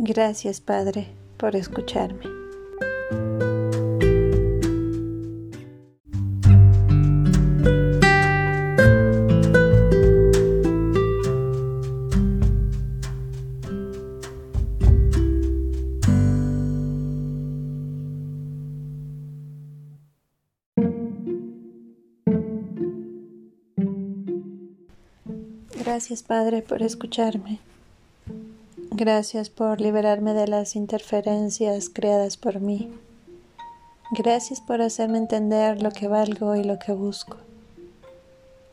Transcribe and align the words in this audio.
Gracias, 0.00 0.60
Padre, 0.60 1.08
por 1.36 1.56
escucharme. 1.56 2.22
Gracias, 25.76 26.22
Padre, 26.22 26.62
por 26.62 26.82
escucharme. 26.82 27.58
Gracias 29.00 29.48
por 29.48 29.80
liberarme 29.80 30.34
de 30.34 30.48
las 30.48 30.74
interferencias 30.74 31.88
creadas 31.88 32.36
por 32.36 32.58
mí. 32.58 32.90
Gracias 34.10 34.60
por 34.60 34.82
hacerme 34.82 35.18
entender 35.18 35.80
lo 35.80 35.92
que 35.92 36.08
valgo 36.08 36.56
y 36.56 36.64
lo 36.64 36.80
que 36.80 36.90
busco. 36.90 37.36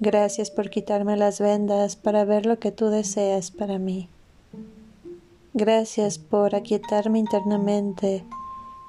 Gracias 0.00 0.50
por 0.50 0.70
quitarme 0.70 1.18
las 1.18 1.40
vendas 1.40 1.96
para 1.96 2.24
ver 2.24 2.46
lo 2.46 2.58
que 2.58 2.72
tú 2.72 2.86
deseas 2.86 3.50
para 3.50 3.78
mí. 3.78 4.08
Gracias 5.52 6.18
por 6.18 6.54
aquietarme 6.54 7.18
internamente 7.18 8.24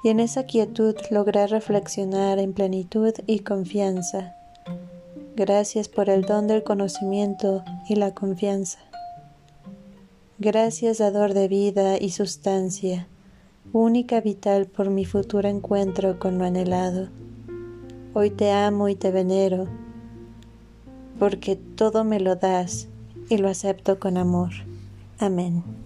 y 0.04 0.08
en 0.08 0.20
esa 0.20 0.44
quietud 0.44 0.96
lograr 1.10 1.50
reflexionar 1.50 2.38
en 2.38 2.54
plenitud 2.54 3.12
y 3.26 3.40
confianza. 3.40 4.34
Gracias 5.34 5.90
por 5.90 6.08
el 6.08 6.22
don 6.22 6.46
del 6.46 6.64
conocimiento 6.64 7.62
y 7.90 7.96
la 7.96 8.14
confianza. 8.14 8.85
Gracias, 10.38 10.98
dador 10.98 11.32
de 11.32 11.48
vida 11.48 11.96
y 11.98 12.10
sustancia, 12.10 13.06
única 13.72 14.20
vital 14.20 14.66
por 14.66 14.90
mi 14.90 15.06
futuro 15.06 15.48
encuentro 15.48 16.18
con 16.18 16.36
lo 16.36 16.44
anhelado. 16.44 17.08
Hoy 18.12 18.28
te 18.28 18.50
amo 18.50 18.90
y 18.90 18.96
te 18.96 19.10
venero, 19.10 19.66
porque 21.18 21.56
todo 21.56 22.04
me 22.04 22.20
lo 22.20 22.36
das 22.36 22.86
y 23.30 23.38
lo 23.38 23.48
acepto 23.48 23.98
con 23.98 24.18
amor. 24.18 24.50
Amén. 25.18 25.85